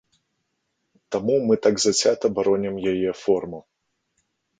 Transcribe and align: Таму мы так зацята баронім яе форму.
Таму 1.15 1.35
мы 1.49 1.57
так 1.65 1.75
зацята 1.83 2.31
баронім 2.39 2.75
яе 2.93 3.11
форму. 3.21 3.59